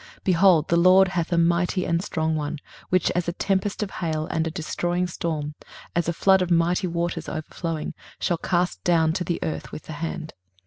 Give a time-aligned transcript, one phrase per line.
[0.21, 2.57] 23:028:002 Behold, the Lord hath a mighty and strong one,
[2.89, 5.53] which as a tempest of hail and a destroying storm,
[5.95, 9.93] as a flood of mighty waters overflowing, shall cast down to the earth with the
[9.93, 10.33] hand.